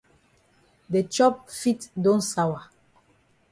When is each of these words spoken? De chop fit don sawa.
De 0.95 1.03
chop 1.11 1.43
fit 1.47 1.91
don 1.95 2.19
sawa. 2.21 2.71